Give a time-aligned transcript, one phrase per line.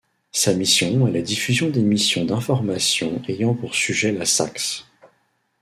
[0.31, 4.87] Sa mission est la diffusion d'émissions d'informations ayant pour sujet la Saxe.